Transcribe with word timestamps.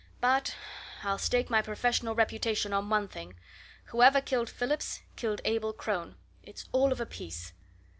But 0.19 0.55
I'll 1.03 1.19
stake 1.19 1.51
my 1.51 1.61
professional 1.61 2.15
reputation 2.15 2.73
on 2.73 2.89
one 2.89 3.07
thing 3.07 3.35
whoever 3.89 4.19
killed 4.19 4.49
Phillips, 4.49 5.01
killed 5.15 5.41
Abel 5.45 5.73
Crone! 5.73 6.15
It's 6.41 6.65
all 6.71 6.91
of 6.91 6.99
a 6.99 7.05
piece." 7.05 7.53